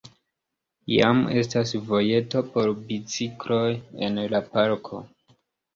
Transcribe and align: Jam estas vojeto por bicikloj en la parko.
Jam 0.93 1.21
estas 1.41 1.75
vojeto 1.91 2.43
por 2.57 2.75
bicikloj 2.81 3.65
en 4.09 4.23
la 4.35 4.45
parko. 4.53 5.09